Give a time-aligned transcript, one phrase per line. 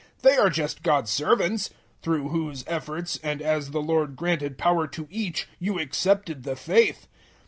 [0.23, 1.69] They are just God's servants,
[2.01, 7.05] through whose efforts, and as the Lord granted power to each, you accepted the faith.